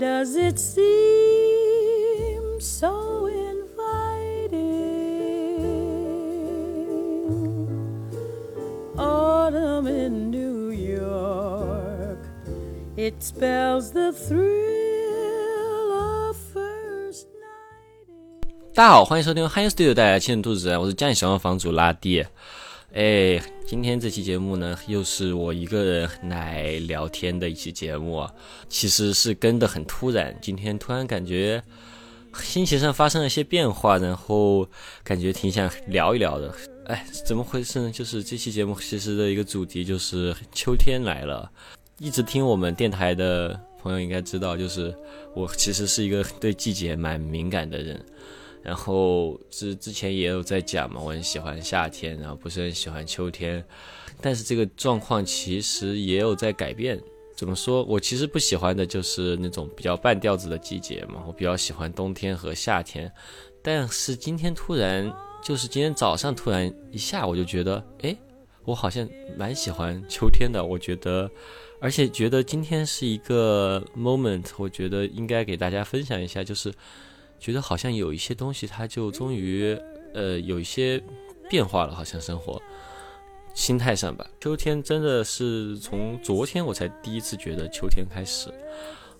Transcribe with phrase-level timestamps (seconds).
[0.00, 0.80] does it seem
[2.58, 3.68] so inviting?
[8.96, 12.18] Autumn in New York,
[12.96, 18.44] it spells the thrill of first night.
[18.72, 22.24] 大家好，欢迎收听 h i Studio 带来的《亲人兔子》，我是家里小房主拉蒂。
[22.94, 23.38] 哎，
[23.70, 28.34] 今天这期节目呢，又是我一个人来聊天的一期节目啊。
[28.68, 31.62] 其实是跟的很突然，今天突然感觉
[32.42, 34.66] 心情上发生了一些变化，然后
[35.04, 36.52] 感觉挺想聊一聊的。
[36.86, 37.92] 哎，怎么回事呢？
[37.92, 41.48] 就是这期节目其实的一个主题就是秋天来了。
[42.00, 44.92] 一直听我们电台的朋友应该知道，就是
[45.32, 48.04] 我其实是一个对季节蛮敏感的人。
[48.62, 53.64] 然后之之前也有在讲嘛，我很喜欢夏天，然后不是很喜欢秋天，
[54.20, 57.00] 但是这个状况其实也有在改变。
[57.34, 57.82] 怎么说？
[57.84, 63.10] 我其实不喜欢的就是那种比较半调子的季节嘛，我比较喜欢冬天和夏天。
[63.62, 65.10] 但是今天突然，
[65.42, 68.14] 就是今天早上突然一下，我就觉得，哎，
[68.66, 70.62] 我好像蛮喜欢秋天的。
[70.62, 71.30] 我觉得，
[71.80, 76.70] 而且觉得今天是一个 moment，我觉得应该给大家分享一下，就是。
[77.40, 79.76] 觉得好像有一些东西，它就终于，
[80.12, 81.02] 呃，有一些
[81.48, 82.60] 变化了，好像生活
[83.54, 84.28] 心态上吧。
[84.38, 88.52] 秋天真的是从昨天我才第一次觉得秋天开始。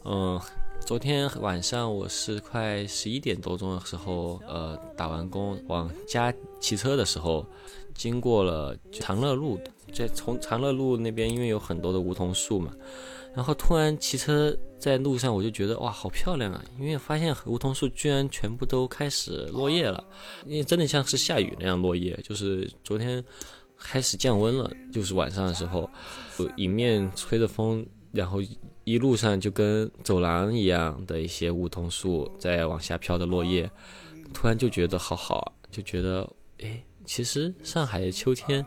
[0.04, 0.40] 嗯，
[0.80, 7.46] 昨天晚上我是快十一点多钟的时候，呃，打完工往家骑车的时候，
[7.94, 9.58] 经过了长乐路，
[9.92, 12.72] 在从长乐路那边，因为有很多的梧桐树嘛。
[13.34, 16.64] 然后突然骑车在路上，我就觉得哇，好漂亮啊！
[16.78, 20.02] 因为发现梧桐树居然全部都开始落叶了，
[20.46, 22.18] 因为真的像是下雨那样落叶。
[22.24, 23.22] 就是昨天
[23.78, 25.88] 开始降温了，就是晚上的时候，
[26.56, 28.40] 迎面吹着风，然后
[28.84, 33.70] 一路上就跟走廊一样的一些梧桐树在往下飘的落叶，
[34.34, 36.28] 突然就觉得好好啊，就觉得
[36.62, 38.64] 哎，其实上海的秋天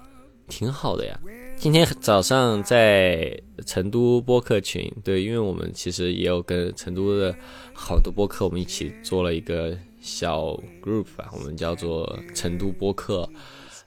[0.47, 1.19] 挺好的呀。
[1.57, 7.33] 今天早上在成都播客群，对，因为我们其实也有跟成都的
[7.73, 13.29] 好多播客，我们一起做了一个小 group 吧，我们叫做成都播客，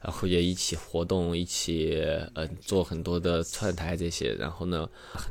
[0.01, 2.03] 然后也一起活动，一起
[2.35, 4.33] 嗯做很多的串台这些。
[4.35, 4.89] 然后呢，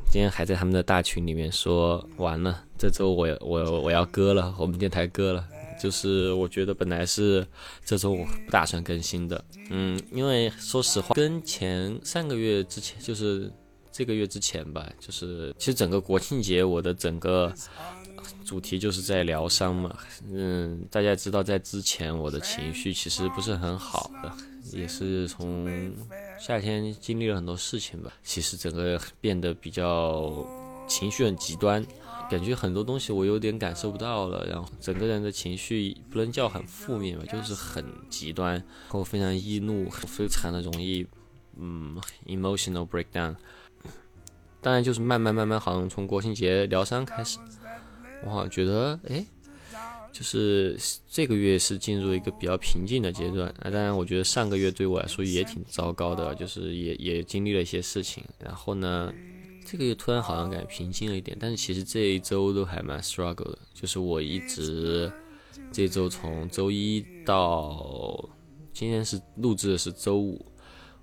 [0.08, 5.44] 今天还在他们的大群里面说，完了，这周我我我要割了，我们电台割了。
[5.78, 7.46] 就是我觉得本来是
[7.84, 13.52] 这周我不打算更新的，嗯，因为说实话，跟前三个月之前，就是
[13.92, 17.52] 这个月之前吧，就是其实整个国庆节我的整个
[18.44, 19.96] 主题就是在疗伤嘛，
[20.32, 24.32] 嗯，大家知道在之前我的情绪其实不是很好的，
[24.72, 25.92] 也是从
[26.40, 30.44] 夏天经历了很多事情吧，其实整个变得比较
[30.88, 31.84] 情绪很极端。
[32.28, 41.06] 感觉很多东西我有点感受不到了，然后整个人的情绪不能叫很负面吧，就是很极端，然后非常易怒，非常的容易，
[41.56, 43.36] 嗯，emotional breakdown。
[44.60, 47.38] 当然就是慢慢慢慢，好像从国庆节疗伤开始，
[48.24, 49.24] 我好像觉得，哎，
[50.12, 50.76] 就是
[51.08, 53.48] 这个月是进入一个比较平静的阶段。
[53.60, 59.12] 啊，当然我觉得上个月对我来说也挺糟糕的，就是也也经历了一些事情，然后呢。
[59.68, 63.58] 这个月突然好像感觉平静了一点，但是其实这一周都还蛮 struggle 的。
[63.74, 65.10] 就是我一直
[65.72, 68.28] 这周从周一到
[68.72, 70.46] 今天是录制的是周五，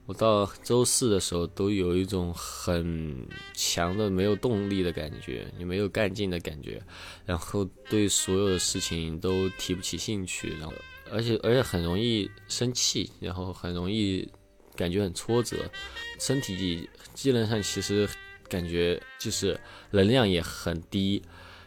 [0.06, 6.82] 我到周四的时候都有一种很强的没有动力的感觉，也没有干劲的感觉，
[7.26, 10.74] 然后对所有的事情都提不起兴趣，然后
[11.12, 14.26] 而且而且很容易生气，然后很容易
[14.74, 15.70] 感觉很挫折，
[16.18, 18.08] 身体机能上其实。
[18.54, 19.60] 感觉就是
[19.90, 21.24] 能量也很低，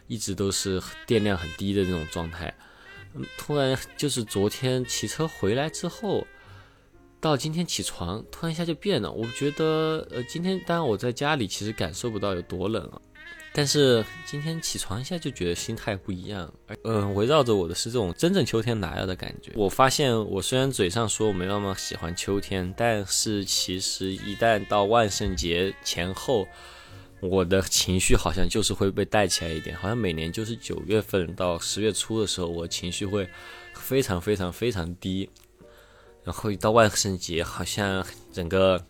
[0.07, 2.53] 一直都是电量很低的那种状态。
[3.13, 6.25] 嗯，突然就是昨天骑车回来之后，
[7.19, 9.11] 到今天起床，突然一下就变了。
[9.11, 13.01] 我觉得，呃，今天当然我在家里其实感受不到有多冷啊。
[13.53, 16.53] 但是今天起床一下就觉得心态不一样，
[16.83, 19.51] 嗯，围绕着我的是这种真正秋天来了的感觉。
[19.55, 26.47] 我发现我虽然嘴上说我没那么喜欢秋天，但是其实一旦到万圣节前后，
[27.19, 29.75] 我的情绪好像就是会被带起来一点。
[29.75, 33.27] 好像每年就是九月份到十月初的时候，我情绪会
[33.73, 35.29] 非常非常非常低，
[36.23, 38.83] 然后一到万圣节，好像整个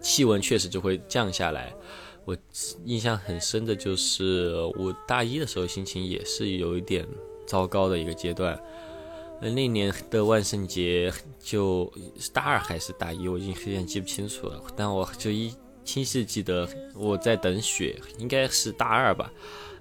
[0.00, 1.74] 气温确实就会降下来。
[2.24, 2.36] 我
[2.84, 7.06] 印象很深的就是，我大一的时候心情也是有一点
[7.46, 8.58] 糟糕的一个阶段。
[9.42, 11.92] 那年的万圣节就
[12.32, 14.62] 大二还是大一，我已经有点记不清楚了。
[14.74, 19.30] 但我就一清晰记得我在等雪，应该是大二吧。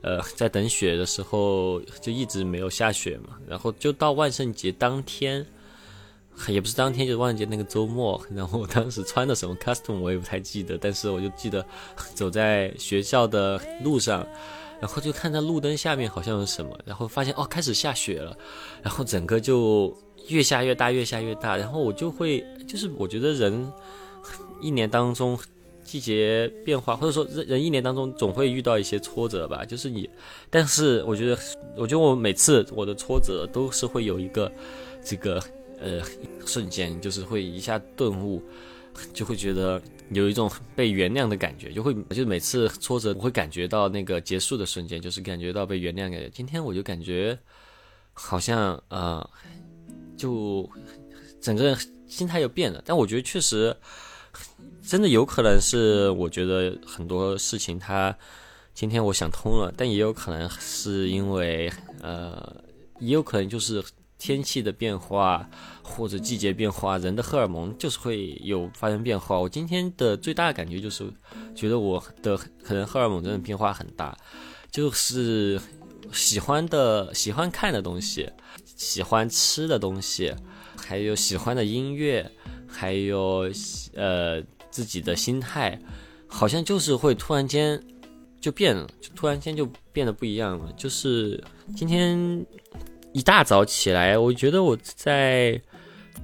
[0.02, 5.46] 呃，在等雪的时候就一直没有下雪嘛，然后就到万圣节当天，
[6.50, 11.66] 也不是当天，就是万圣节那个周末，然后我当时穿的什么 costume 我也不太记得，但是我就记得
[12.14, 14.28] 走在学校的路上，
[14.82, 18.38] 然后就看到路灯下面好像有什么，然后发现哦开始下雪了，
[18.82, 19.98] 然后整个就
[20.28, 23.72] 越下越大，越下越大，然后我就会就是我觉得人
[24.60, 25.40] 一年当中。
[25.94, 30.10] 季节变化，或者说人人一年当中总会遇到一些挫折吧，就是你，
[30.50, 31.38] 但是我觉得，
[31.76, 34.52] 我觉得我每次我的挫折都是会有一个
[35.04, 35.40] 这个
[35.80, 36.02] 呃
[36.48, 38.42] 瞬间，就是会一下顿悟，
[39.14, 39.80] 就会觉得
[40.10, 46.28] 有一种被原谅的感觉，就会就每次挫折我会感觉到那个结束的瞬间，就是感觉到被原谅感觉。
[46.34, 47.38] 今天我就感觉
[48.14, 49.30] 好像呃，
[50.18, 50.68] 就
[51.40, 53.78] 整个人心态又变了，但我觉得确实。
[54.86, 58.16] 真的有可能是，我觉得很多事情，他
[58.74, 61.72] 今天我想通了，但也有可能是因为，
[62.02, 62.64] 呃，
[63.00, 63.84] 也有可能就是
[64.18, 65.50] 天气的变化
[65.82, 69.40] 或者季节变化，人的荷尔蒙就是会有发生变化。
[69.40, 71.06] 我今天的最大的感觉就是，
[71.56, 74.18] 觉得我的可能荷尔蒙真的变化很大，
[74.72, 75.60] 就是
[76.12, 78.30] 喜欢的、喜欢看的东西，
[78.76, 80.34] 喜欢吃的东西，
[80.78, 82.32] 还有喜欢的音乐，
[82.74, 83.50] 还有
[83.96, 84.44] 呃。
[84.74, 85.80] 自己的心态，
[86.26, 87.80] 好像就是会突然间
[88.42, 90.74] 就变了，就突然间就变得不一样了。
[90.76, 91.40] 就是
[91.76, 92.44] 今天
[93.12, 95.62] 一大早起来，我觉得我在，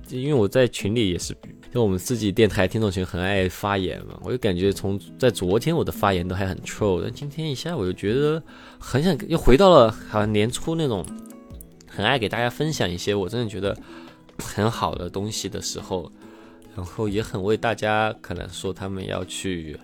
[0.09, 1.37] 因为我在群里也是，
[1.71, 8.41] 就我们自己电台听众群很爱发言嘛，我就感觉从在昨天我的发言都还很 troll，但今天一下我就觉得
[8.79, 11.05] 很想又回到了好像年初那种
[11.87, 13.77] 很爱给大家分享一些我真的觉得
[14.39, 16.11] 很好的东西的时候。
[16.79, 19.77] 然后也很为大家可能说他们要去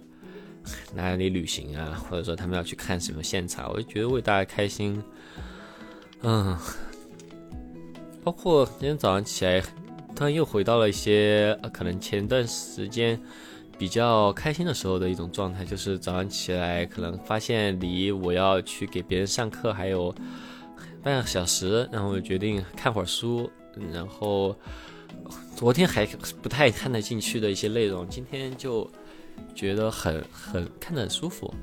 [0.96, 5.04] 哪里旅行啊，或者说他们要去看什么现场，我就觉得为大家开心。
[6.22, 6.58] 嗯，
[8.24, 9.62] 包括今天早上起来，
[10.16, 13.20] 突然又回到了一些可能前段时间
[13.78, 20.16] 比较开心的时候的一种状态，就是早上起来可能发现离我要去给别人上课还有
[21.04, 23.52] 半个小时，然后我就决定看会儿书，
[23.92, 24.56] 然后。
[25.56, 26.06] 昨天还
[26.42, 28.90] 不太看得进去的一些内容，今天就
[29.56, 31.54] 觉得很很看得很舒服，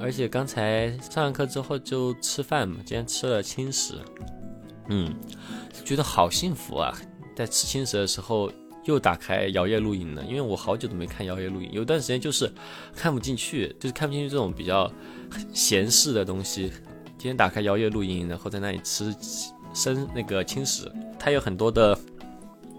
[0.00, 3.94] 而且刚才上完课之后就吃饭嘛，今天吃了轻食，
[4.88, 5.14] 嗯，
[5.84, 6.96] 觉得好幸福啊！
[7.36, 8.50] 在吃轻食的时候
[8.84, 12.50] 又打开摇曳露营了，因为我好久都没看摇曳露营，有段时间就是
[12.96, 14.90] 看不进去，就是看不进去这种比较
[15.52, 16.72] 闲适的东西。
[17.18, 19.14] 今天打开摇曳露营，然后在那里吃
[19.74, 21.98] 生那个轻食，它有很多的。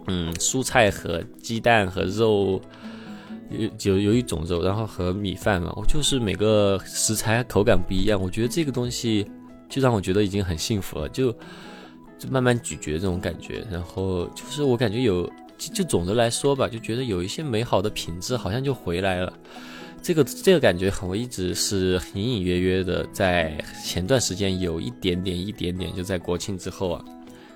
[0.07, 2.61] 嗯，蔬菜和鸡蛋和肉，
[3.49, 9.25] 有有有一种肉，然后和米饭嘛，我就是每个食材口感不一样，我觉得这个东西
[9.69, 11.31] 就让我觉得已经很幸福了，就
[12.19, 19.31] 就慢慢咀嚼这种感觉，然后就是我感觉有，就总的来说吧，就觉得有一些美好的品质好像就回来了，
[20.01, 27.05] 这个这个感觉我一直是隐隐约约的，在前段时间有一点点一点点，就在国庆之后啊。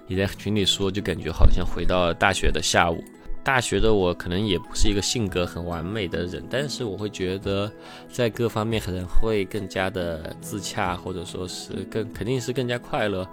[0.07, 3.03] 你在群里说，就感觉好像回到了大学的下午。
[3.43, 7.71] 大学的我可能也不是一个性格很完美的人，但是我会觉得
[8.09, 13.25] 在各方面可能会更加的自洽，或者说是更肯定是更加快乐。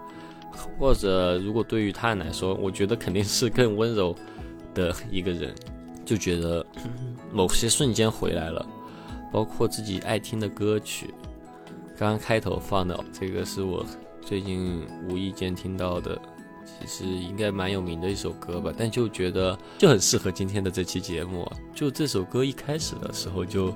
[0.78, 4.14] 或者如果对于他来说，我觉得肯定是更温柔
[4.72, 5.52] 的一个人，
[6.04, 6.64] 就觉得
[7.32, 8.64] 某些瞬间回来了，
[9.32, 11.12] 包括自己爱听的歌曲。
[11.98, 13.84] 刚刚开头放的这个是我
[14.20, 16.16] 最近无意间听到的。
[16.80, 21.50] 其实应该蛮有名的一首歌吧，但就觉得就很适合今天的这期节目。
[21.74, 23.74] 就这首歌一开始的时候就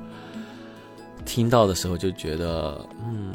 [1.25, 3.33] 听到的时候就觉得，嗯，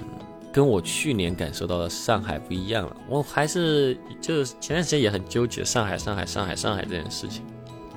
[0.51, 2.95] 跟我去年感受到的上海不一样了。
[3.07, 7.43] 我还是就前段时间也很纠结上海、上海、上海、上海这件事情。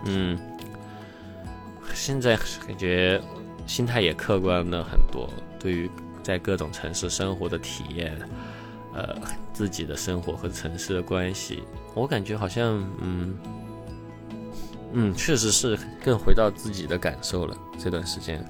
[0.05, 0.39] 嗯，
[1.95, 3.21] 现在感觉
[3.67, 5.91] 心态也客观了很多，对于
[6.23, 8.17] 在各种城市生活的体验。
[8.97, 9.15] 呃，
[9.53, 11.63] 自己的生活和城市的关系，
[11.93, 13.35] 我感觉好像，嗯，
[14.95, 17.55] 嗯，确实是更回到自己的感受了。
[17.79, 18.43] 这段时间，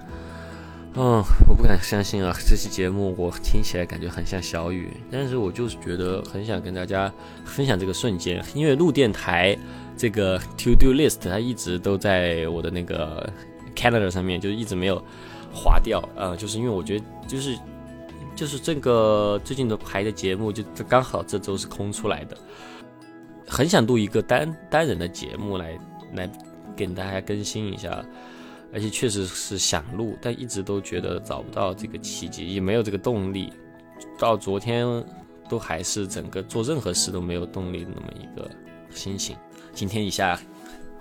[0.94, 7.12] 嗯，我不敢相信啊，这期节目我听起来感觉很像小雨，但是我就是觉得很想跟大家
[7.44, 9.58] 分享这个瞬间，因为录电台
[9.96, 13.28] 这个 to do list 它一直都在我的那个
[13.74, 15.02] calendar 上面，就一直没有
[15.52, 17.58] 划掉啊，就是因为我觉得就是。
[18.36, 22.36] 就是这个最近的排的节目，就刚好这周是空出来的，
[23.48, 25.78] 很想录一个单单人的节目来
[26.12, 26.30] 来
[26.76, 28.04] 给大家更新一下，
[28.74, 33.50] 而且确实是想录，但一直都觉得找不到这个契机，也没有这个动力。
[34.18, 34.86] 到昨天
[35.48, 38.50] 都还是整个做任何事都没有动力那么一个
[38.90, 39.34] 心情。
[39.72, 40.38] 今天一下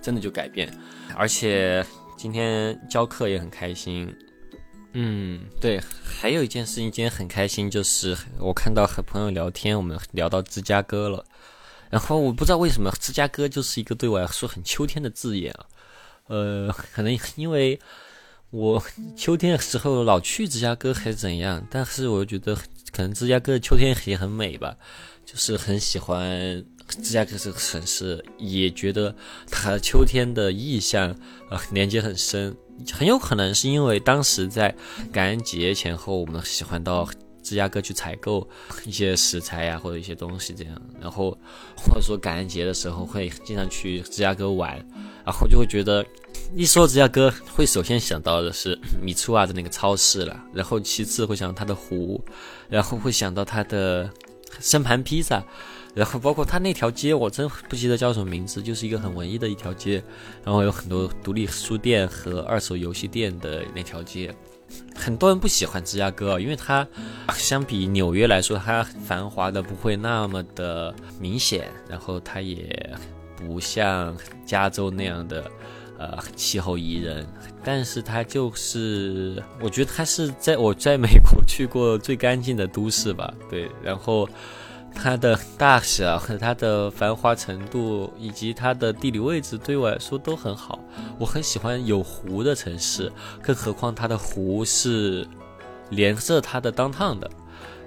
[0.00, 0.72] 真的就改变，
[1.14, 1.84] 而且
[2.16, 4.10] 今天教课也很开心。
[4.98, 11.22] 嗯，对，还有一件事情今天很开心，就是我看到和朋友聊天，我们聊到芝加哥了。
[11.90, 15.66] 然后我不知道为什么芝加哥就是一个对我来说很秋天的字眼啊。
[16.28, 17.78] 呃，可能因为
[18.48, 18.82] 我
[19.14, 22.56] 秋天的时候老去芝加哥还是怎样，但是我觉得
[22.90, 24.74] 可能芝加哥的秋天也很美吧，
[25.26, 29.14] 就是很喜欢芝加哥这个城市，也觉得
[29.50, 31.14] 它秋天的意象
[31.50, 32.56] 呃连接很深，
[32.92, 34.74] 很有可能是因为当时在
[35.12, 37.08] 感恩节前后，我们喜欢到。
[37.42, 38.44] 芝加哥去采购
[38.84, 41.30] 一些食材呀，或者一些东西这样，然后
[41.76, 44.84] 或者说感恩节的时候会经常去芝加哥玩，
[45.24, 46.04] 然后就会觉得
[46.56, 52.20] 一说芝加哥，会首先想到的是 米醋啊的那个超市了，然后其次会想到它的湖，
[52.68, 54.10] 然后会想到它的
[54.58, 55.40] 生盘披萨，
[55.96, 60.04] 然后包括它那条街，我真不记得叫什么名字，就是一个很文艺的一条街，
[60.44, 64.30] 然后有很多独立书店和二手游戏店的那条街。
[64.94, 66.86] 很多人不喜欢芝加哥，因为它
[67.32, 72.94] 相比纽约来说，它繁华的不会那么的明显，然后它也
[73.34, 75.50] 不像加州那样的
[75.98, 77.26] 呃气候宜人，
[77.64, 84.28] 但是它就是我觉得它是在我在美国去过最干净的都市吧，对，然后。
[84.96, 90.80] 它的大小和它的繁华程度，以及它的地理位置，对我来说都很好。
[91.18, 95.28] 我很喜欢有湖的城市，更何况它的湖是
[95.90, 97.30] 连着它的当趟的。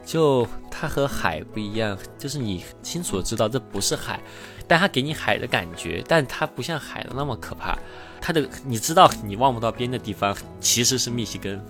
[0.06, 4.20] 就它和海不一样，就是你清楚的知道这不是海，
[4.68, 7.78] 但它给你海的感觉，但它不像海的那么可怕。
[8.22, 11.62] 它的你知道你望不到边的地方其实是密西根，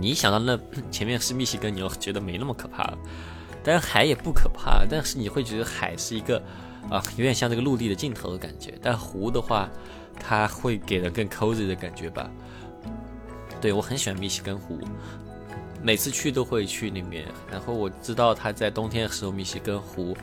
[0.00, 0.58] 你想到那
[0.90, 2.98] 前面是密西根，你就觉得没那么可怕了。
[3.64, 6.38] 但海也不可怕，但是你会觉得海是一个，
[6.90, 8.74] 啊，有点像这个陆地的尽头的感觉。
[8.82, 9.68] 但湖的话，
[10.20, 12.30] 它会给人更 cozy 的感觉吧。
[13.60, 14.78] 对我很喜欢密西根湖，
[15.82, 17.24] 每次去都会去那边。
[17.50, 20.14] 然后我知道它在冬天的时候，密西根湖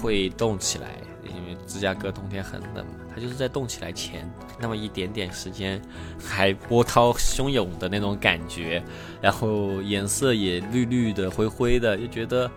[0.00, 0.90] 会冻起来。
[1.28, 5.82] 因为芝加哥冬天很冷嘛，它就是在冻起来前那么一点点时间，
[6.24, 8.82] 还波涛汹涌的那种感觉，
[9.20, 12.50] 然后颜色也绿绿的、灰灰的，就觉得，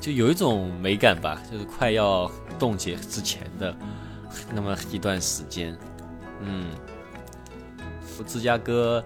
[0.00, 3.76] 就有一种美感吧，就是快要冻结之前的
[4.52, 5.76] 那么一段时间。
[6.40, 6.70] 嗯，
[8.26, 9.04] 芝加哥。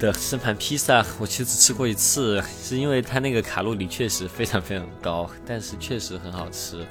[0.00, 6.86] 的生盘披萨，我其实只吃过一次，是因为它那个卡路里确实非常非常高，但是确实很好吃。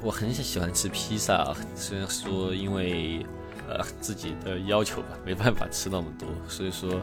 [0.00, 3.26] 我很喜欢吃披萨，虽然说因为
[3.68, 7.02] 呃自己的要求吧，没办法吃那么多，所以说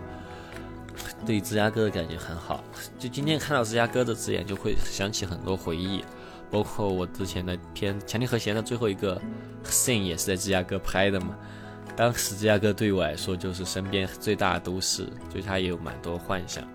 [1.26, 2.64] 对芝加哥的感觉很好。
[2.98, 6.02] 就今天看到芝加哥的字眼，就会想起很多回忆，
[6.50, 9.22] 包括我之前的片《强力和弦》的最后一个
[9.66, 11.36] scene 也是在芝加哥拍的嘛。
[11.96, 16.68] 当时芝加哥对我来说就是身边最大的都市，对他也有蛮多幻想。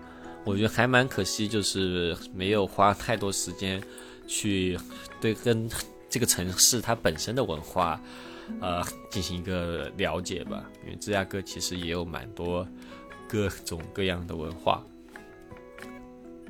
[0.45, 3.83] 我觉得还蛮可惜，就是没有花太多时间
[4.25, 4.79] 去
[5.19, 5.69] 对跟
[6.09, 7.99] 这个城市它本身的文化，
[8.61, 10.63] 呃，进行一个了解吧。
[10.85, 12.65] 因为芝加哥其实也有蛮多
[13.27, 14.81] 各种各样的文化，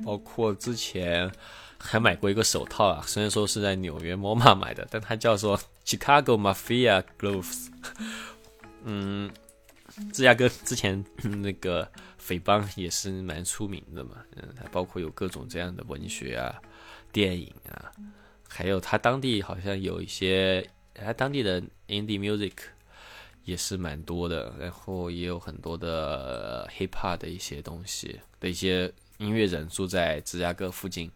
[0.04, 1.28] 包括之前
[1.76, 7.66] 还买过一个手套啊，虽然说是在纽约 MoMA 买的，但它叫做 Chicago Mafia Gloves。
[8.84, 9.30] 嗯，
[10.12, 11.04] 芝加哥之前
[11.42, 16.54] 那个匪帮也是蛮出名的嘛，嗯，它包括有各种这样的文学啊、
[17.12, 17.92] 电影啊，
[18.48, 22.52] 还有它当地好像有一些，它当地的 indie music
[23.44, 31.10] 也是蛮多的，然后也有很多的 hip hop 的一些东西的一些音乐人住在芝加哥附近。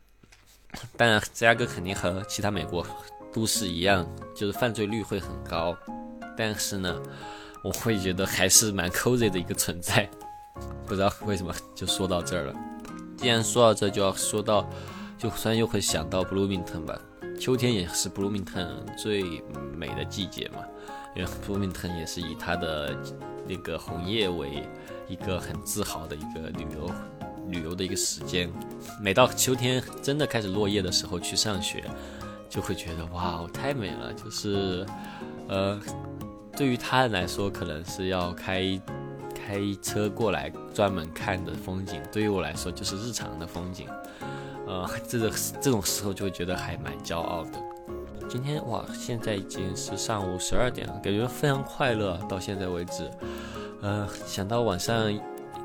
[0.96, 2.86] 当然，芝加哥肯定和其他美国
[3.32, 5.76] 都市一样，就是犯罪率会很高，
[6.36, 7.00] 但是呢。
[7.62, 10.08] 我会觉得还是蛮 cozy 的一个存在，
[10.84, 12.54] 不知道为什么就说到这儿了。
[13.16, 14.68] 既然说到这，就要说到，
[15.16, 17.00] 就突然又会想到 Bloomington 吧。
[17.38, 18.66] 秋天也是 Bloomington
[18.96, 19.42] 最
[19.76, 20.58] 美的季节嘛，
[21.14, 22.96] 因为 Bloomington 也是以它的
[23.46, 24.68] 那个红叶为
[25.08, 26.90] 一个很自豪的一个旅游
[27.48, 28.50] 旅游的一个时间。
[29.00, 31.84] 每到秋天真的开始落叶的时候去上学，
[32.50, 34.84] 就会觉得哇，太美了，就是
[35.48, 35.80] 呃。
[36.62, 38.80] 对于他人来说，可能是要开
[39.34, 43.88] 开车过来专门看的风景；对于我来说，就是日常的风景。
[44.68, 45.28] 呃， 这个
[45.60, 47.58] 这种时候就会觉得还蛮骄傲的。
[48.28, 52.16] 今天哇，现在已经是上午十二点了，感觉非常快乐。
[52.28, 53.10] 到现在为止，
[53.80, 55.12] 呃，想到晚上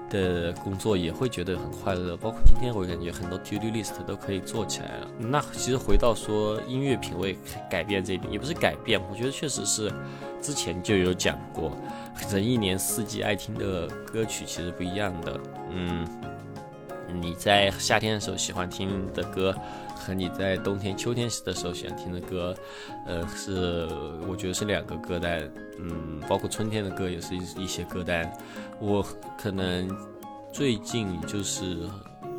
[0.10, 2.18] 的工作也会觉得很快乐。
[2.18, 5.08] 包括今天，我感觉很多 to do list 都可以做起来了。
[5.20, 7.38] 那其实回到说音乐品味
[7.70, 9.94] 改变这一点，也不是改变，我觉得确实是
[10.42, 11.72] 之前就有讲过，
[12.32, 15.40] 人一年四季爱听的歌曲其实不一样的。
[15.72, 16.08] 嗯，
[17.22, 19.56] 你在夏天的时候喜欢听的歌。
[20.00, 22.56] 和你在冬天、秋天时的时候喜欢听的歌，
[23.08, 23.90] 呃，是
[24.26, 25.42] 我觉得是两个歌单，
[25.80, 28.32] 嗯，包括春天的歌也是一一些歌单。
[28.80, 29.06] 我
[29.38, 29.90] 可能
[30.54, 31.90] 最近就是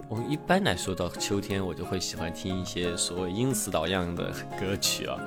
[0.09, 5.19] 我一般来说到秋天，我就会喜欢听一些所谓阴词导样的歌曲啊。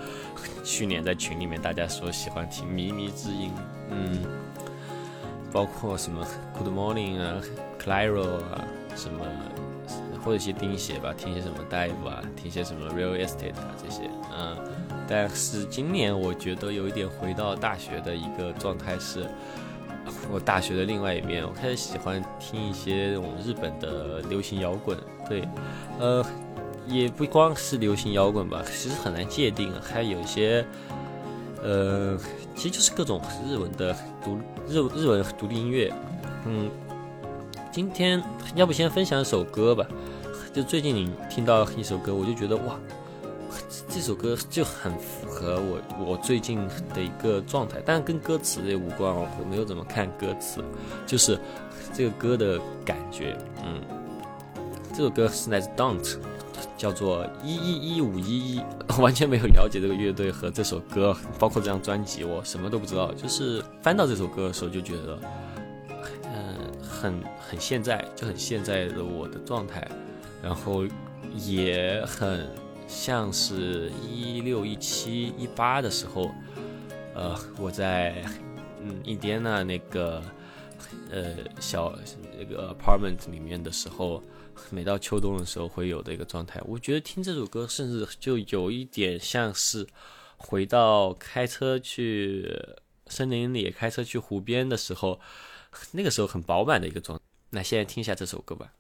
[0.63, 3.51] 去年在群里面大家说喜欢听靡靡之音，
[3.89, 4.23] 嗯，
[5.51, 7.41] 包括什么 Good Morning 啊
[7.79, 8.63] ，Clairo 啊，
[8.95, 9.25] 什么。
[10.23, 14.55] 或者一些钉鞋吧，听些什么 Dive 啊，听些什么 Real Estate 啊这些，嗯，
[15.07, 19.25] 但是今年我觉得有一点回到大学的一个状态，是
[20.31, 24.95] 我大学的另外一面，我开始喜欢听一些我们日本的流行摇滚，
[25.27, 25.47] 对，
[25.99, 26.23] 呃，
[26.87, 30.65] 也不光是流行摇滚吧，其实很难界定，还有一些，
[31.63, 32.17] 呃，
[32.55, 35.93] 其实就是各种日文的独日日文独立音乐，
[36.45, 36.69] 嗯。
[37.73, 38.21] 今天
[38.53, 39.87] 要不先分享一首歌吧，
[40.53, 42.77] 就最近你听到一首歌，我就觉得哇，
[43.87, 50.61] 这首歌就很符合我我最近的一个状态，但是跟歌词也无关哦，我没有怎么看歌词，
[51.07, 51.39] 就是
[51.93, 53.81] 这个歌的感觉，嗯，
[54.93, 56.17] 这首歌是来自 Don't，
[56.77, 58.61] 叫做一一一五一一，
[58.99, 65.19] 完全没有了解这个乐队和这首歌，包括这张专辑，我什么都不知道，就是翻到这首歌的时候就觉得。
[66.33, 69.87] 嗯很很现在就很现在的我的状态，
[70.43, 70.85] 然后
[71.35, 72.47] 也很
[72.87, 76.29] 像是一六一七一八的时候，
[77.15, 78.23] 呃，我在
[78.83, 80.21] 嗯印第安纳那个
[81.11, 81.97] 呃小
[82.37, 84.21] 那个 apartment 里面的时候，
[84.69, 86.61] 每到秋冬的时候会有的一个状态。
[86.65, 89.87] 我觉得听这首歌，甚至就有一点像是
[90.37, 92.57] 回到开车去
[93.07, 95.19] 森林里、开车去湖边的时候。
[95.93, 97.17] 那个时候很饱满的一个状，
[97.51, 98.73] 那现在听一下这首歌吧。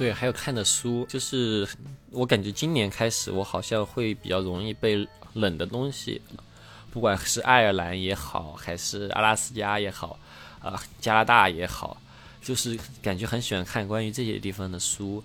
[0.00, 1.68] 对，还有看的书，就是
[2.10, 6.22] 我感觉今年开始，我好像会比较容易被冷的东西，
[6.90, 10.18] 不管是爱尔兰也好，还是阿拉斯加也好，
[10.58, 12.00] 啊，加拿大也好，
[12.40, 15.22] 就是感觉很喜欢看关于这些地方的书，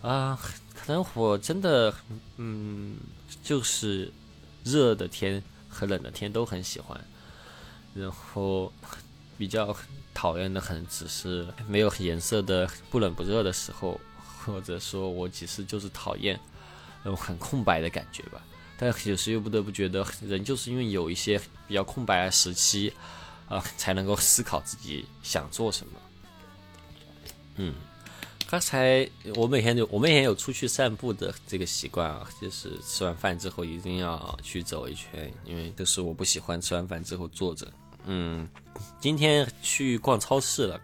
[0.00, 0.38] 啊，
[0.72, 1.92] 可能我真的，
[2.36, 2.96] 嗯，
[3.42, 4.12] 就是
[4.62, 6.96] 热的天和冷的天都很喜欢，
[7.96, 8.72] 然后
[9.36, 9.76] 比较。
[10.14, 14.00] 讨厌的很，只是没有颜色的不冷不热的时候，
[14.44, 16.38] 或者说我其实就是讨厌
[17.02, 18.40] 那种很空白的感觉吧。
[18.78, 22.92] 但有时又不得不觉得，人就是因为有一些比较空白的时期，
[23.48, 25.92] 啊，才能够思考自己想做什么。
[27.56, 27.74] 嗯，
[28.48, 37.72] 刚才我每天就我每天有出去散步的这个习惯啊，就是吃完饭之后一定要去走一圈，因为这是我不喜欢吃完饭之后坐着。
[38.06, 38.48] 嗯，
[39.00, 40.80] 今天去逛超市了。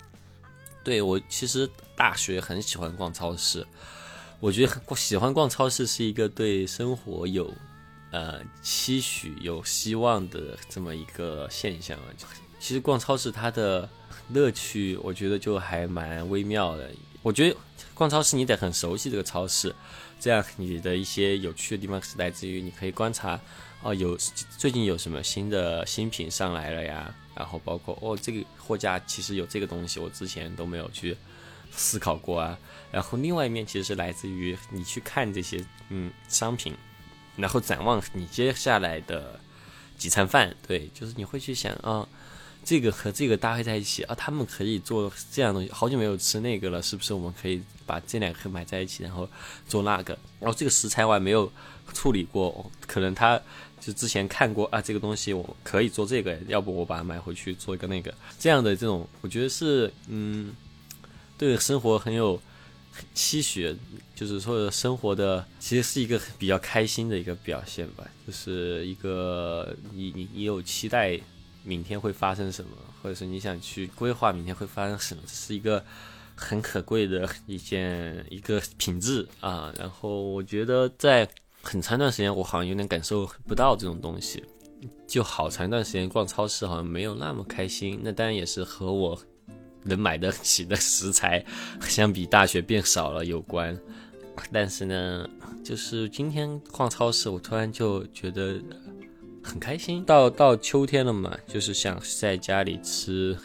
[0.82, 3.66] 对我其实大学很喜欢逛超市，
[4.40, 7.52] 我觉得喜欢逛超市是一个对生活有
[8.10, 12.04] 呃期许、有希望的这么一个现象啊。
[12.58, 13.88] 其实逛超市它的
[14.30, 16.90] 乐趣，我觉得就还蛮微妙的。
[17.22, 17.56] 我觉得
[17.92, 19.74] 逛超市你得很熟悉这个超市，
[20.18, 23.38] 这样你的一些有趣的地方是来自于你可以观察。
[23.82, 24.16] 哦，有
[24.58, 27.14] 最近有什么新的新品上来了呀？
[27.34, 31.16] 然后包括哦，这个货架其实有这个东西，我之前都没有去
[31.70, 32.58] 思考过啊。
[32.92, 36.76] 然后另外一面其实是来自于你去看这些嗯商品，
[37.36, 39.40] 然后展望你接下来的
[39.96, 40.54] 几餐饭。
[40.68, 42.06] 对，就是你会去想啊，
[42.62, 45.70] 这个和这个搭配在一起啊，他们可以做这样东西。
[45.72, 49.26] 好久没有吃那个了，是不是我们可以把这两个买在一起，然后
[49.66, 50.18] 做那个？
[50.38, 51.50] 然后这个食材我还没有
[51.94, 53.40] 处理过，可能它。
[53.80, 60.52] 就之前看过啊，这个东西我可以做这个，要不我把它买回去做一个那个这样的这种，我觉得是嗯，
[61.38, 62.40] 对生活很有
[63.14, 63.74] 期许，
[64.14, 71.18] 就是说生活的其实是一个比较开心的一个表现吧，就是一个你你你有期待
[71.64, 72.70] 明天会发生什么，
[73.02, 75.82] 或者是你想去规划明天会发生什么，这是一个
[76.34, 79.72] 很可贵的一件一个品质啊。
[79.78, 81.26] 然后我觉得在。
[81.62, 84.42] 很长一段时间，我好像有点感受不到这种东西，
[85.06, 88.00] 就好长一段时间逛超市好像没有那么开心。
[88.02, 89.18] 那当然也是和我
[89.82, 91.44] 能买得起的食材
[91.82, 93.78] 相比大学变少了有关。
[94.50, 95.28] 但是呢，
[95.62, 98.58] 就是今天逛超市，我突然就觉得
[99.42, 100.02] 很开心。
[100.04, 103.36] 到到秋天了嘛，就是想在家里吃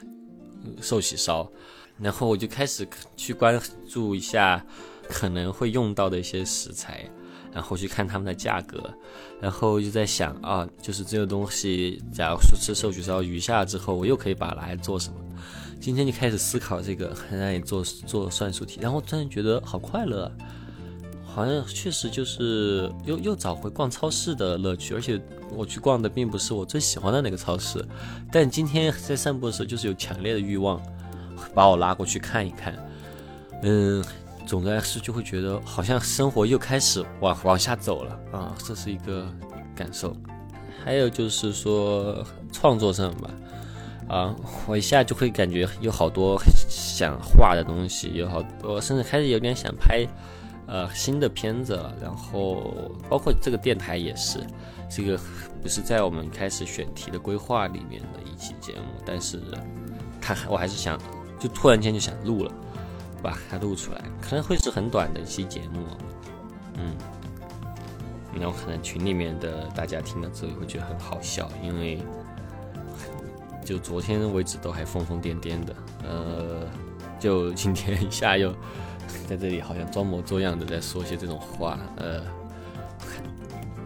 [0.82, 1.52] 寿喜烧，
[2.00, 4.66] 然后我就开始去关注一下
[5.10, 7.06] 可能会用到的一些食材。
[7.56, 8.94] 然后去看他们的价格，
[9.40, 15.16] 然后就在想啊，就是这个东西，假如说吃寿喜烧余下之后，我又可以把它来做什么？
[15.80, 20.30] 今天就开始思考这个，让你做做算术题，然后突然觉得好快乐，
[21.24, 25.18] 好像确实就是又又找回逛超市的乐趣，而且
[25.52, 27.82] 我去逛的并不是我最喜欢的那个超市，
[28.34, 30.82] 但今天在散步的时候，就是有强烈的欲望
[31.54, 32.78] 把我拉过去看一看，
[33.64, 34.04] 嗯。
[34.46, 39.28] 总的来说，就会觉得好像生活又开始往往下走了啊，这是一个
[39.76, 40.16] 感受。
[40.84, 43.30] 还有就是说创作上吧，
[44.08, 44.36] 啊，
[44.68, 50.06] 我一下就会感觉有好多想画的东西，有好多，甚至开始有点想拍
[50.68, 51.92] 呃新的片子了。
[52.00, 54.40] 然后包括这个电台也是，
[54.90, 55.20] 这个
[55.60, 59.42] 不是在我们开始选题的规划里面的一期节目，但是
[60.22, 61.00] 他我还是想，
[61.40, 62.52] 就突然间就想录了。
[63.26, 65.80] 把它录出来，可能会是很短的一期节目，
[66.78, 66.96] 嗯，
[68.40, 72.04] 然后可能群里面的大家听了之后会觉得很好笑，因为
[73.66, 76.68] 就昨天为止都还疯疯癫癫的，呃，
[77.20, 78.54] 就今天一下又
[79.28, 82.22] 在这里好像装模作样的在说些这种话，呃，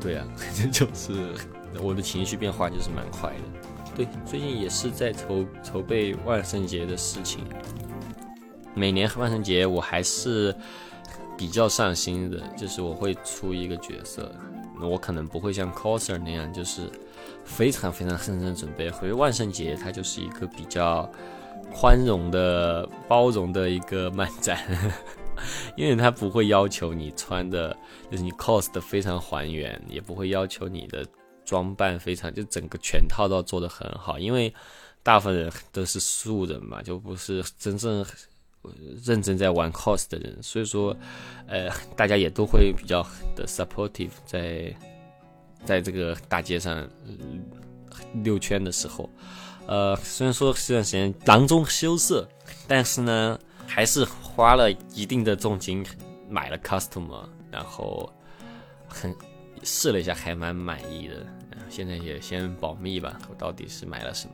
[0.01, 0.27] 对啊，
[0.69, 1.33] 就是
[1.81, 7.45] 我的情绪变化就是蛮快的，对，最近也是在筹筹备万圣节的事情。
[8.75, 10.55] 每年万圣节我还是
[11.37, 14.31] 比较上心的，就是我会出一个角色，
[14.81, 16.89] 我可能不会像 coser 那样，就是
[17.45, 18.85] 非常非常认真准备。
[18.87, 21.09] 因为万圣节它就是一个比较
[21.73, 24.59] 宽容的、包容的一个漫展，
[25.75, 27.75] 因为它不会要求你穿的，
[28.11, 31.05] 就是你 cos 的非常还原，也不会要求你的
[31.45, 34.53] 装扮非常，就整个全套都要做得很好，因为
[35.03, 38.05] 大部分人都是素人嘛，就不是真正。
[39.03, 40.95] 认真在玩 cos 的人，所以说，
[41.47, 43.01] 呃，大家也都会比较
[43.35, 44.73] 的 supportive，在
[45.65, 46.87] 在这个大街上
[48.23, 49.09] 溜圈的时候，
[49.67, 52.27] 呃，虽然说这段时间囊中羞涩，
[52.67, 55.85] 但是呢，还是花了一定的重金
[56.29, 58.11] 买了 customer，然后
[58.87, 59.15] 很
[59.63, 61.25] 试了一下，还蛮满意的。
[61.69, 64.33] 现在也先保密吧，我到底是买了什么？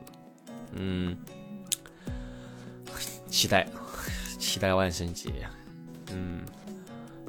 [0.72, 1.16] 嗯，
[3.28, 3.68] 期待。
[4.46, 5.28] 期待万圣节，
[6.12, 6.40] 嗯，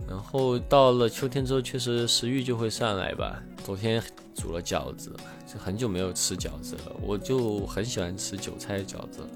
[0.07, 3.41] 然后到了秋天之后，确实食欲就会上来吧。
[3.65, 4.01] 昨天
[4.35, 5.11] 煮了饺子，
[5.51, 6.95] 就很久没有吃饺子了。
[7.01, 9.27] 我就很喜欢吃韭菜饺子，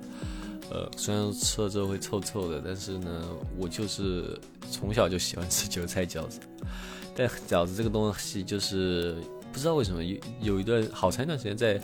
[0.69, 4.39] 呃，虽然吃了之后会臭臭的，但是呢，我就是
[4.69, 6.39] 从小就喜欢吃韭菜饺子。
[7.17, 9.17] 但饺子这个东西，就是
[9.51, 11.81] 不知道为什么有有一段好长一段时间在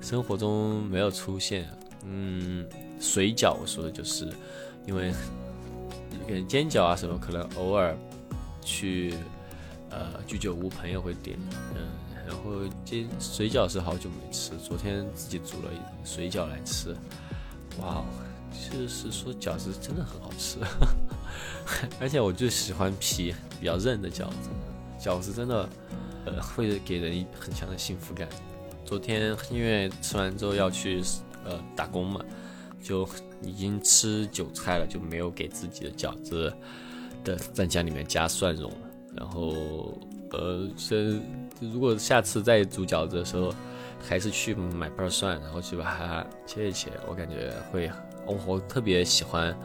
[0.00, 1.68] 生活中没有出现。
[2.04, 2.64] 嗯，
[2.98, 4.26] 水饺我说的就是，
[4.86, 5.12] 因为
[6.26, 7.96] 可能煎饺啊什么可能偶尔
[8.62, 9.14] 去
[9.90, 11.38] 呃居酒屋朋友会点，
[11.74, 11.88] 嗯，
[12.26, 12.52] 然后
[12.84, 15.70] 煎水饺是好久没吃，昨天自己煮了
[16.04, 16.94] 水饺来吃，
[17.80, 18.04] 哇，
[18.70, 20.58] 就是说饺子真的很好吃，
[22.00, 24.50] 而且我就喜欢皮比较韧的饺子，
[25.00, 25.68] 饺子真的
[26.26, 28.28] 呃会给人很强的幸福感。
[28.84, 31.02] 昨天因为吃完之后要去
[31.44, 32.20] 呃打工嘛，
[32.82, 33.08] 就
[33.42, 36.52] 已经吃韭菜了，就没有给自己的饺子
[37.24, 38.72] 的蘸酱里面加蒜蓉。
[39.16, 39.98] 然后
[40.30, 41.20] 呃，这
[41.60, 43.52] 如果下次再煮饺子的时候，
[44.00, 46.90] 还是去买瓣蒜，然后去把它切一切。
[47.08, 47.90] 我感觉会，
[48.24, 49.56] 我特别喜欢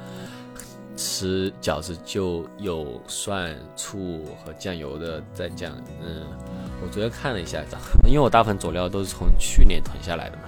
[0.97, 6.23] 吃饺子就有蒜、醋和酱油的蘸酱，嗯。
[6.81, 7.63] 我昨天看了一下，
[8.05, 10.43] 因为我大部分佐料都是从去年囤下来的嘛。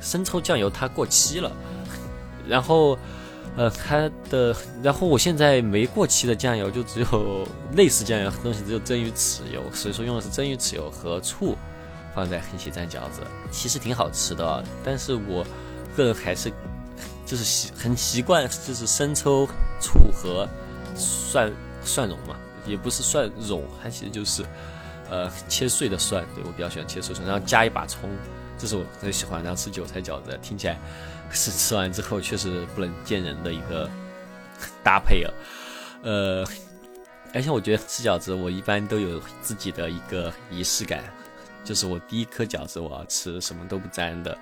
[0.00, 1.50] 生抽酱油它过期了，
[2.48, 2.98] 然后，
[3.56, 11.56] 呃，它的，然后我现在没过期的酱油就只有类似酱油东西，只有蒸鱼豉油，所以说用的是蒸鱼豉油和醋
[12.14, 14.64] 放在一起蘸饺子，其实挺好吃的。
[14.84, 15.44] 但是我
[15.96, 16.50] 个人还是
[17.26, 19.48] 就是习很习惯，就是生抽、
[19.80, 20.48] 醋和
[20.96, 21.52] 蒜
[21.84, 24.44] 蒜蓉嘛，也不是蒜蓉，它其实就是。
[25.10, 28.08] 呃，切碎的蒜，对我比较喜欢切碎蒜，然后加一把葱，
[28.58, 29.44] 这是我很喜欢。
[29.44, 30.80] 然后吃韭菜饺子，听起来
[31.34, 33.90] 是吃完之后确实不能见人的一个
[34.82, 35.30] 搭配啊。
[36.02, 36.46] 呃，
[37.34, 41.02] 而且我觉得吃饺子，我一般都有自己的一个仪式感，
[41.64, 44.36] 就是我第一颗饺子我要吃什么都不沾的，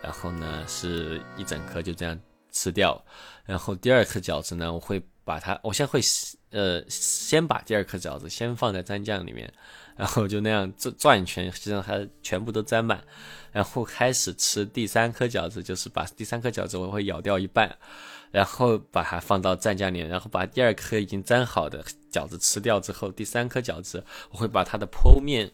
[0.00, 2.18] 然后呢是一整颗就这样
[2.52, 3.04] 吃掉，
[3.44, 6.00] 然后第二颗饺子呢，我会把它，我先会
[6.50, 9.52] 呃先把第二颗饺子先放在蘸酱里面。
[9.96, 13.02] 然后就那样转转一圈，实际上它全部都沾满，
[13.56, 17.74] 然后开始吃第三颗饺子，就是把第三颗饺子我会咬掉一半，
[18.30, 25.50] 然后把它放到蘸酱里，然后把第二颗已经沾好的饺子吃掉之后，第三颗饺子我会把它的剖面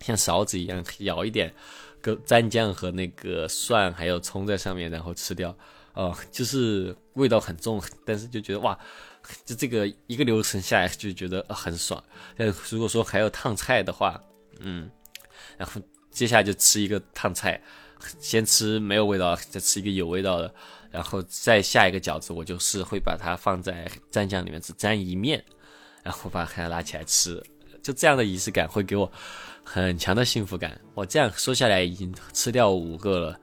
[0.00, 1.52] 像勺子一样舀一点，
[2.00, 5.52] 跟蘸酱和那个蒜还有葱在上面，然后吃掉。
[5.94, 8.78] 哦，就是味道很重，但是就觉得哇。
[9.44, 12.02] 就这个一个流程下来就觉得很爽。
[12.34, 14.18] 但如果说还有烫菜的话，
[14.60, 14.88] 嗯，
[15.58, 15.82] 然后
[16.18, 17.62] 接下来就吃一个烫菜，
[18.18, 20.52] 先吃没有味道，再吃一个有味道的，
[20.90, 25.44] 然后再下一个饺子，我就是会把它放在蘸酱里面只蘸一面，
[26.02, 27.40] 然后把它拉起来吃。
[27.80, 29.08] 就这样的仪式感会给我
[29.62, 30.80] 很强的幸福感。
[30.94, 33.40] 我这样说下来已经吃掉五个了，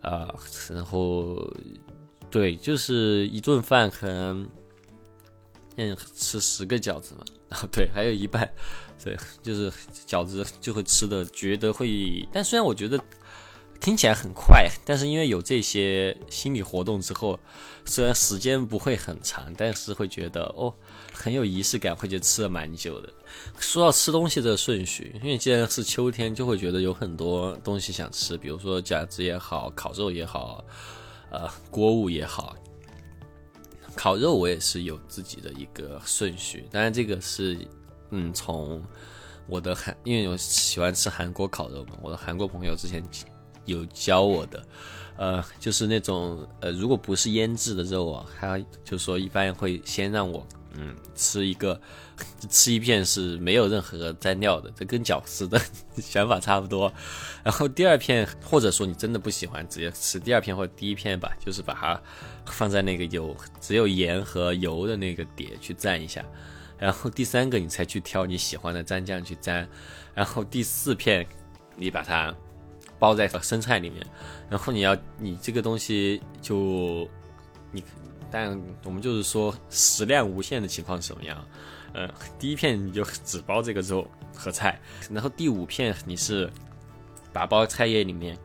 [0.00, 0.34] 啊，
[0.68, 1.48] 然后
[2.28, 4.48] 对，就是一顿饭可能。
[5.78, 8.50] 嗯，吃十个饺子嘛，然 后对，还有一半，
[9.02, 9.72] 对，就是
[10.06, 12.98] 饺子就会吃的，觉得会，但虽然我觉得
[13.80, 17.38] 听起来很快，但是因为有这些心理活动之后，
[17.84, 20.74] 虽然时间不会很长，但是会觉得哦，
[21.12, 23.12] 很有仪式感，会觉得吃了蛮久的。
[23.58, 30.64] 说到吃东西的顺序，因为既然是秋天，就会觉得有很多东西想吃，比如说饺子也好，烤肉也好，
[31.30, 32.56] 呃，锅物也好。
[33.94, 37.58] 烤肉我也是有自己的一个顺序，当然这个是，
[38.10, 38.82] 嗯，从
[39.46, 43.02] 我的韩，因为我喜欢吃韩国烤肉嘛，我的韩国朋友之前
[43.64, 44.66] 有教我的，
[45.16, 50.46] 呃，就是那种呃，如果不是腌制的肉啊，他就说一般会先让我。
[50.78, 51.80] 嗯，吃一个，
[52.50, 55.58] 吃一片是没有任何蘸料的，这跟饺子的
[55.96, 56.92] 想法差不多。
[57.42, 61.98] 然后第二片，或者说你真的不喜欢，直接吃第二片或者第一片吧，就是把它
[62.44, 66.22] 放在那个有只有盐和油的那个碟去蘸一下。
[66.78, 69.66] 然后第三个，你才去挑你喜欢的蘸酱去蘸。
[70.14, 71.26] 然后第四片，
[71.76, 72.34] 你把它
[72.98, 74.06] 包在生菜里面。
[74.48, 77.08] 然后你要你这个东西就
[77.72, 77.82] 你。
[78.28, 81.42] 但我们就是说食量无限的情况是什么样？
[81.94, 82.10] 呃，
[82.40, 86.50] 第一片你就只包这个肉和菜，然后第五片你是
[87.32, 88.36] 打包菜叶里面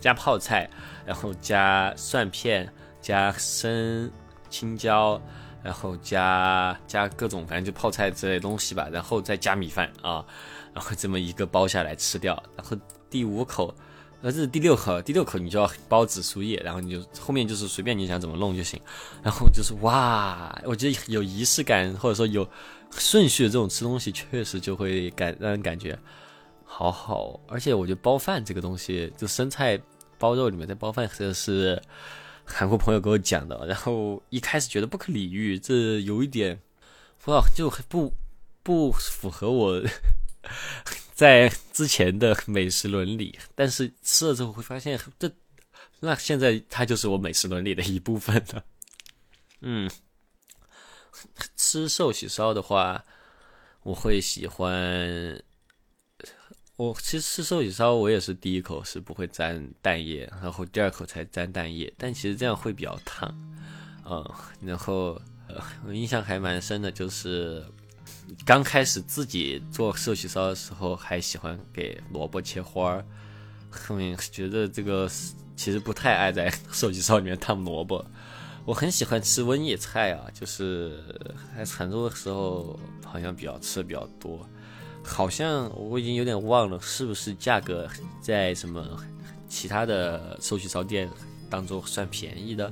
[0.00, 0.68] 加泡菜，
[1.06, 4.08] 然后加蒜片，加生
[4.50, 5.20] 青椒，
[5.66, 10.24] 然后加加各种反正就泡菜之类东西吧，然后再加米饭啊，
[10.72, 12.76] 然后这么一个包下来吃掉，然后
[13.10, 13.74] 第五口。
[14.22, 18.80] 那这是第六口，第六口你就要包紫苏叶，然后你就后面就是随便你想怎么弄就行，
[19.22, 22.48] 然后就是哇，我觉得有仪式感或者说有
[22.90, 25.96] 顺序的这种吃东西，确实就会感让人感觉
[26.64, 29.78] 好好，而且我觉得包饭这个东西，就生菜
[30.18, 31.80] 包肉里面再包饭，这是
[32.46, 36.60] 韩国朋友给我讲的，然后一开始觉得不可理喻，这有一点
[37.26, 38.14] 哇，就不
[38.62, 39.82] 不符合我。
[41.12, 45.30] 在之前的美食伦理，但是吃了之后会发现，这
[46.00, 48.64] 那现在它就是我美食伦理的一部分了。
[49.60, 49.90] 嗯，
[51.56, 53.04] 吃寿喜烧的话，
[53.82, 55.42] 我会喜欢。
[56.76, 63.34] 我其实吃寿喜烧，我也是第一口是不会沾蛋液，然后第二口才沾蛋液，但其实这样会比较烫。
[64.04, 67.64] 嗯，然后呃，我印象还蛮深的，就是
[68.44, 73.04] 刚开始自己做寿喜烧的时候，还喜欢给萝卜切花儿，
[73.70, 75.10] 后面觉得这个
[75.56, 78.04] 其实不太爱在寿喜烧里面烫萝卜。
[78.66, 81.02] 我很喜欢吃温野菜啊，就是
[81.56, 84.46] 在常州的时候好像比较吃的比较多。
[85.06, 87.88] 好像我已经有点忘了，是不是价格
[88.20, 88.84] 在什么
[89.48, 91.08] 其他的寿喜烧店
[91.48, 92.70] 当中算便宜的？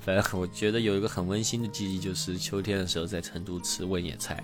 [0.00, 4.42] 反正我觉得有一个很温馨的记忆，就是秋天的时候在成都吃温野菜，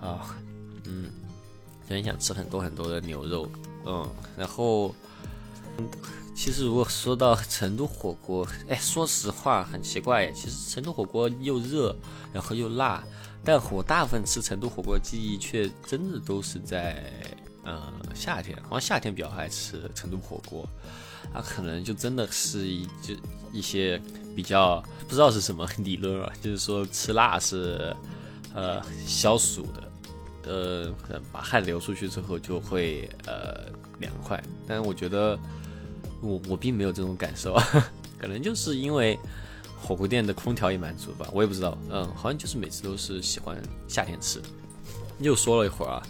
[0.00, 0.36] 啊，
[0.84, 1.10] 嗯，
[1.88, 3.48] 很想吃很多很多的牛肉，
[3.86, 4.06] 嗯，
[4.36, 4.94] 然后，
[6.34, 11.94] 其实如果说到成都火锅，哎，说实话很奇怪，其实成都火锅又热，
[12.32, 13.02] 然后又辣。
[13.44, 17.04] 但我大部分吃成都火锅的记忆却真的都是在，
[17.64, 20.68] 呃，夏天，好像夏天比较爱吃成都火锅，
[21.34, 23.14] 它可能就真的是一就
[23.52, 24.00] 一些
[24.36, 27.94] 比较不知道是什么理论啊，就是说吃辣是，
[28.54, 29.92] 呃，消暑的，
[30.44, 33.66] 呃，可能把汗流出去之后就会呃
[33.98, 35.36] 凉快，但是我觉得
[36.20, 37.60] 我我并没有这种感受，
[38.16, 39.18] 可能就是因为。
[39.82, 44.40] 火锅店的空调也满足吧，我也不知道，嗯，好像就是每次都是喜欢夏天吃。
[45.18, 46.02] 又说了一会儿啊，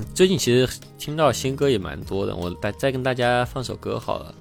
[0.14, 4.34] 最近其实听到新歌也蛮多的，我再再跟大家放首歌好了。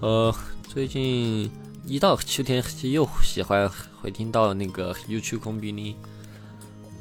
[0.00, 0.34] 呃，
[0.68, 1.50] 最近
[1.86, 5.96] 一到秋天又喜欢会听到那个 U 曲空比尼，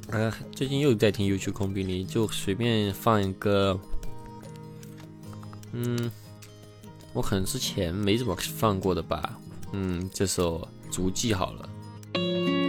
[0.09, 3.79] 呃，最近又在听 U 曲空比尼，就随便放一个，
[5.73, 6.11] 嗯，
[7.13, 9.37] 我可能之前没怎么放过的吧，
[9.73, 10.67] 嗯，这首。
[10.91, 12.60] 足迹好了。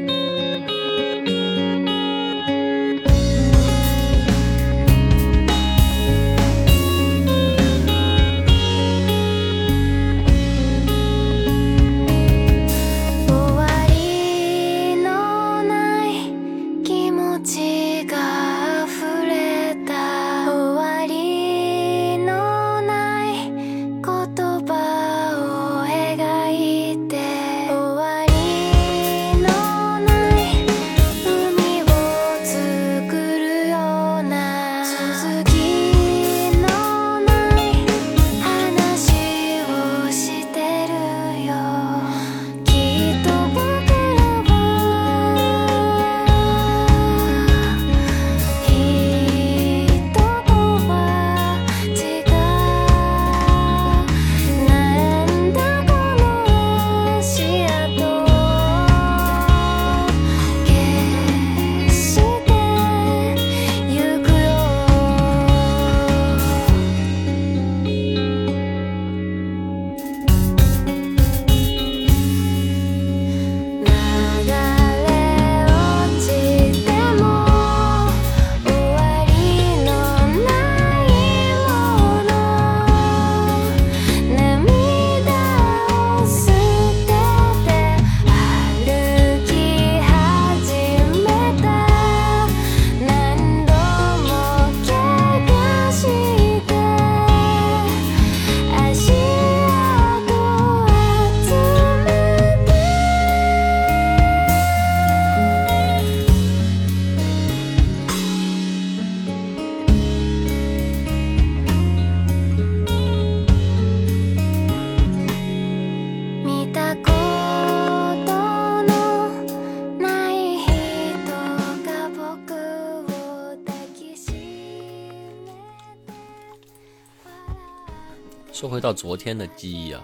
[128.63, 130.01] 说回到昨天的记忆啊，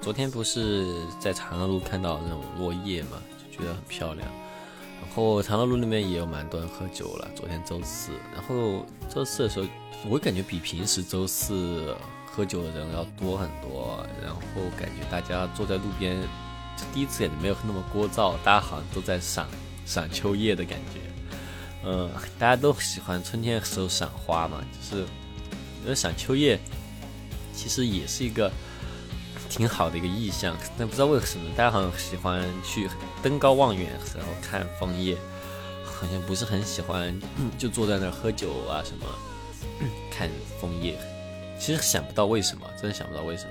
[0.00, 0.86] 昨天不是
[1.20, 4.26] 在长乐路看到那种落叶嘛，就觉得很漂亮。
[4.98, 7.28] 然后长乐路那边也有蛮多人喝酒了。
[7.36, 9.66] 昨天周四，然后周四的时候，
[10.08, 14.02] 我感觉比平时周四喝酒的人要多很多。
[14.24, 14.40] 然后
[14.74, 16.16] 感觉大家坐在路边，
[16.94, 19.46] 第一次感觉没有那么聒噪，大家好像都在赏
[19.84, 21.00] 赏秋叶的感觉。
[21.84, 25.02] 嗯，大家都喜欢春天的时候赏花嘛，就是
[25.82, 26.58] 因为赏秋叶。
[27.56, 28.52] 其实也是一个
[29.48, 32.88] 挺好的一个意象，但不知道为什么大家好像喜欢去
[33.22, 35.16] 登高望远，然后看枫叶，
[35.84, 37.18] 好像不是很喜欢
[37.56, 39.06] 就坐在那儿喝酒啊什么
[40.10, 40.28] 看
[40.60, 40.98] 枫叶。
[41.58, 43.50] 其实想不到为什么，真的想不到为什么。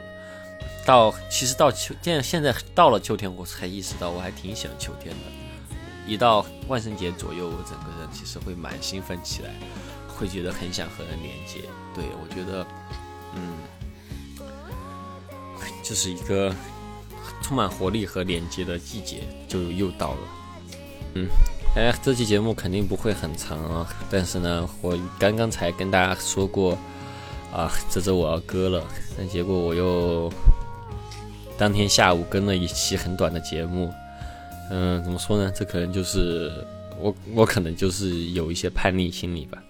[0.86, 5.22] 到其实到秋现现在到了秋天，我才意识到我还挺喜欢秋天的。
[6.06, 9.50] 一到万圣节左右，我整个人其实会蛮兴奋起来，
[10.08, 11.62] 会觉得很想和人连接。
[11.96, 12.64] 对我觉得，
[13.34, 13.58] 嗯，
[15.88, 16.52] 就是一个
[17.42, 19.18] 充满活力和连接的季节
[19.48, 20.18] 就又到了。
[21.14, 21.28] 嗯，
[21.76, 26.76] 哎，这期节目肯定不会很长啊，但是呢，我刚刚才跟大家说过
[27.54, 28.84] 啊，这周我要割了，
[29.16, 30.34] 但结果我又。
[31.58, 33.90] 当天下午更了一期很短的节目，
[34.70, 35.50] 嗯，怎么说呢？
[35.56, 36.52] 这可能就是
[37.00, 39.64] 我，我可能就是有一些叛逆心理吧。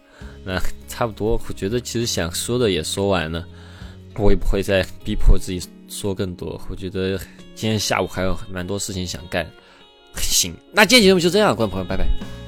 [0.43, 3.45] 那差不多，我觉得其实想说的也说完了，
[4.17, 6.59] 我也不会再逼迫自己说更多。
[6.69, 7.17] 我觉得
[7.53, 9.49] 今天下午还有蛮多事情想干。
[10.17, 12.44] 行，那今天节目就这样，观众朋友，拜拜。